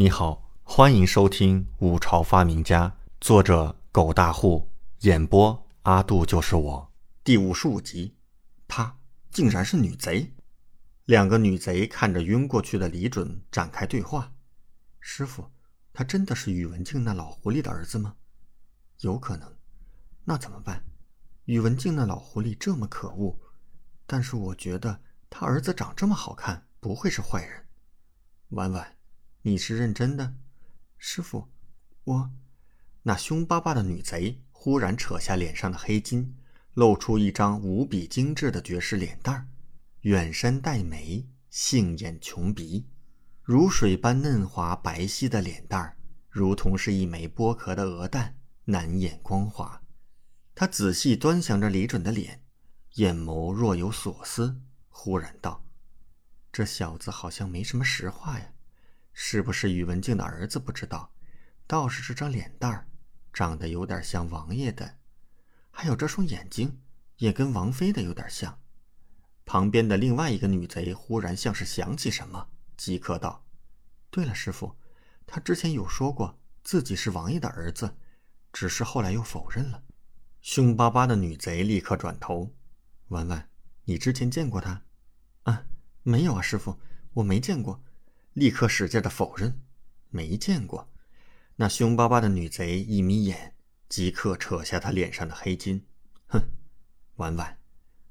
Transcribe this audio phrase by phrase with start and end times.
[0.00, 2.88] 你好，欢迎收听《五朝发明家》，
[3.20, 6.90] 作者狗大户，演播阿杜就是我，
[7.22, 8.16] 第五十五集。
[8.66, 8.98] 她
[9.30, 10.34] 竟然是女贼！
[11.04, 14.32] 两个女贼看着晕过去的李准展开对话。
[15.00, 15.50] 师傅，
[15.92, 18.16] 他真的是宇文静那老狐狸的儿子吗？
[19.00, 19.54] 有可能。
[20.24, 20.82] 那怎么办？
[21.44, 23.38] 宇文静那老狐狸这么可恶，
[24.06, 24.98] 但是我觉得
[25.28, 27.66] 他儿子长这么好看，不会是坏人。
[28.48, 28.96] 婉婉。
[29.42, 30.34] 你是认真的，
[30.98, 31.48] 师傅？
[32.04, 32.30] 我
[33.02, 36.28] 那凶巴巴的女贼忽然扯下脸上的黑巾，
[36.74, 39.48] 露出一张无比精致的绝世脸蛋儿，
[40.02, 42.84] 远山黛眉，杏眼琼鼻，
[43.42, 45.96] 如水般嫩滑白皙的脸蛋儿，
[46.28, 48.36] 如同是一枚剥壳的鹅蛋，
[48.66, 49.80] 难掩光滑。
[50.54, 52.42] 他仔细端详着李准的脸，
[52.96, 55.64] 眼眸若有所思，忽然道
[56.52, 58.52] ：“这小子好像没什么实话呀。”
[59.12, 61.12] 是不是宇文静的儿子不知道，
[61.66, 62.86] 倒是这张脸蛋儿
[63.32, 64.96] 长得有点像王爷的，
[65.70, 66.80] 还有这双眼睛
[67.16, 68.58] 也跟王妃的有点像。
[69.44, 73.44] 旁边的另外一个女贼忽然像是想起什么，即刻道
[74.10, 74.76] ：“对了，师傅，
[75.26, 77.96] 他之前有说过自己是王爷的儿子，
[78.52, 79.82] 只是后来又否认了。”
[80.40, 82.54] 凶巴巴的女贼立刻转头
[83.08, 83.48] ：“婉婉，
[83.84, 84.82] 你之前见过他
[85.42, 85.64] ？”“啊，
[86.04, 86.78] 没有啊，师傅，
[87.14, 87.82] 我没见过。”
[88.40, 89.60] 立刻使劲的否认，
[90.08, 90.88] 没见过。
[91.56, 93.54] 那凶巴巴的女贼一眯眼，
[93.86, 95.82] 即刻扯下她脸上的黑巾。
[96.26, 96.40] 哼，
[97.16, 97.58] 婉婉，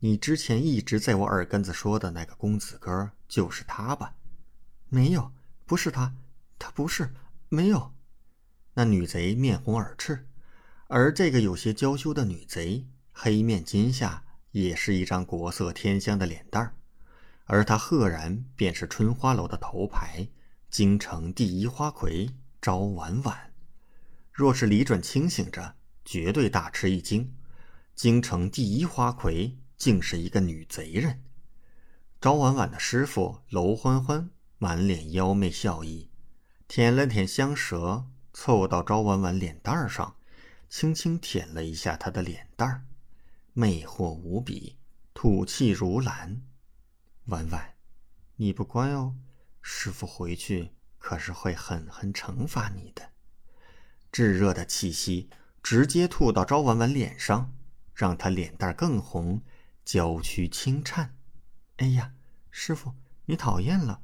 [0.00, 4.14] 你之前一直在我耳根子说的那个公子哥就是他吧？
[4.90, 5.32] 没有，
[5.64, 6.14] 不是他，
[6.58, 7.14] 他不是，
[7.48, 7.94] 没有。
[8.74, 10.28] 那女贼面红耳赤，
[10.88, 16.74] 而这个有些娇羞的女贼，黑面巾下也是一张国色天香的脸蛋儿。
[17.52, 20.28] 而他赫然便是春花楼的头牌，
[20.70, 22.30] 京城第一花魁
[22.62, 23.52] 昭婉婉。
[24.32, 27.34] 若是李准清醒着，绝对大吃一惊。
[27.96, 31.24] 京城第一花魁竟是一个女贼人。
[32.20, 36.08] 昭婉婉的师傅娄欢欢满脸妖媚笑意，
[36.68, 40.14] 舔了舔香舌，凑到昭婉婉脸蛋上，
[40.68, 42.84] 轻轻舔了一下她的脸蛋儿，
[43.54, 44.76] 魅惑无比，
[45.12, 46.42] 吐气如兰。
[47.26, 47.74] 婉婉，
[48.36, 49.14] 你不乖哦，
[49.60, 53.12] 师傅回去可是会狠狠惩罚你的。
[54.10, 55.30] 炙热的气息
[55.62, 57.54] 直接吐到昭婉婉脸上，
[57.94, 59.42] 让她脸蛋更红，
[59.84, 61.16] 娇躯轻颤。
[61.76, 62.14] 哎呀，
[62.50, 62.94] 师傅，
[63.26, 64.02] 你讨厌了！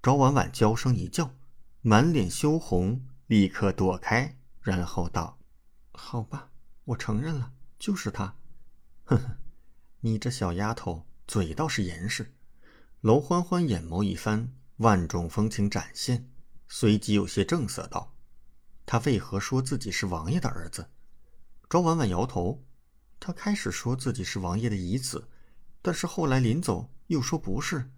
[0.00, 1.34] 昭婉婉娇声一叫，
[1.80, 5.40] 满脸羞红，立刻躲开，然后道
[5.92, 6.50] ：“好吧，
[6.84, 8.36] 我承认了，就是他。
[9.04, 9.38] 呵呵，
[10.00, 12.34] 你这小丫头。”嘴倒是严实，
[13.02, 16.26] 娄欢欢眼眸一翻，万种风情展现，
[16.68, 18.14] 随即有些正色道
[18.86, 20.88] ：“他为何说自己是王爷的儿子？”
[21.68, 22.64] 周婉婉摇头，
[23.20, 25.28] 他开始说自己是王爷的遗子，
[25.82, 27.90] 但是后来临走又说不是。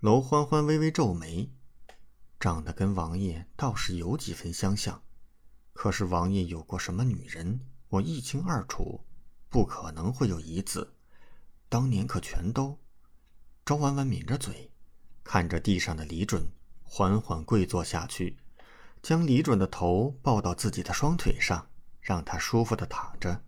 [0.00, 1.50] 娄欢欢微微皱眉，
[2.38, 5.02] 长得跟王爷倒是有几分相像，
[5.72, 9.06] 可是王爷有过什么女人，我一清二楚，
[9.48, 10.92] 不可能会有遗子。
[11.70, 12.76] 当年可全都。
[13.64, 14.72] 周婉婉抿着嘴，
[15.22, 16.50] 看着地上的李准，
[16.82, 18.36] 缓缓跪坐下去，
[19.00, 21.70] 将李准的头抱到自己的双腿上，
[22.00, 23.44] 让他舒服的躺着。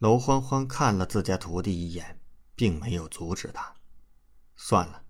[0.00, 2.20] 娄欢欢看了自家徒弟一眼，
[2.54, 3.74] 并没有阻止他。
[4.54, 5.02] 算了，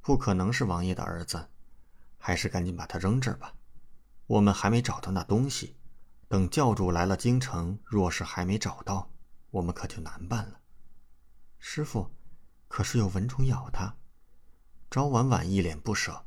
[0.00, 1.50] 不可能是王爷的儿子，
[2.16, 3.52] 还是赶紧把他扔这儿吧。
[4.26, 5.76] 我们还没找到那东西，
[6.28, 9.10] 等教主来了京城，若是还没找到，
[9.50, 10.61] 我们可就难办了。
[11.64, 12.10] 师傅，
[12.66, 13.96] 可是有蚊虫咬他。
[14.90, 16.26] 赵婉婉一脸不舍，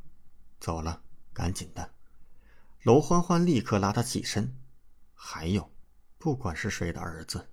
[0.62, 1.02] 走了，
[1.34, 1.94] 赶紧的。
[2.84, 4.56] 娄欢欢立刻拉他起身。
[5.14, 5.70] 还有，
[6.18, 7.50] 不管是谁的儿子，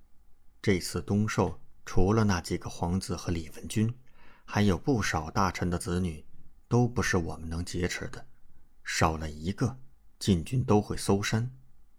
[0.63, 3.93] 这次东狩除了那几个皇子和李文君，
[4.45, 6.25] 还有不少大臣的子女，
[6.69, 8.25] 都不是我们能劫持的。
[8.85, 9.77] 少了一个，
[10.21, 11.51] 禁军都会搜山，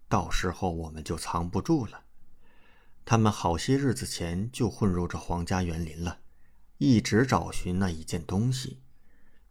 [0.08, 2.03] 到时候我们就藏不住了。
[3.04, 6.20] 他们好些日子前就混入这皇家园林了，
[6.78, 8.80] 一直找寻那一件东西，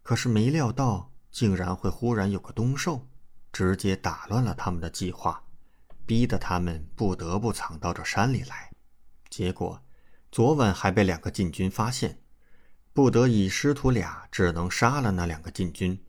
[0.01, 3.07] 可是没料到竟然会忽然有个东兽，
[3.51, 5.43] 直接打乱了他们的计划，
[6.05, 8.71] 逼得他们不得不藏到这山里来。
[9.29, 9.81] 结果
[10.31, 12.19] 昨晚还被两个禁军发现，
[12.91, 16.03] 不得已师徒俩只能杀了那两个禁军。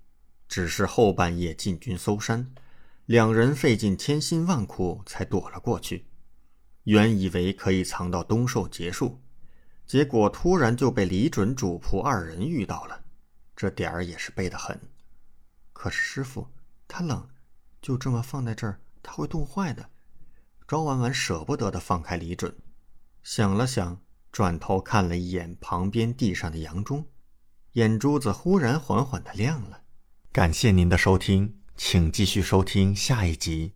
[0.47, 2.53] 只是后半夜禁军搜山，
[3.07, 6.07] 两人费尽千辛万苦才躲了过去。
[6.85, 9.21] 原以为可以藏到冬狩结束，
[9.87, 13.05] 结果突然就被李准主仆二人遇到了，
[13.57, 14.81] 这点儿也是背得很。
[15.73, 16.47] 可是师傅，
[16.87, 17.27] 他冷，
[17.83, 19.91] 就这么放在这儿，他会冻坏的。
[20.69, 22.55] 赵婉婉舍不得的放开李准，
[23.23, 27.07] 想了想，转头看了一眼旁边地上的杨忠，
[27.73, 29.83] 眼珠子忽然缓缓的亮了。
[30.33, 33.73] 感谢您的收听，请继续收听下一集。